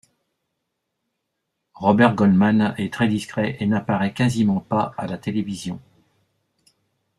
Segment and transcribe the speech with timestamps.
[1.75, 5.79] Robert Goldman est très discret et n'apparaît quasiment pas à la télévision.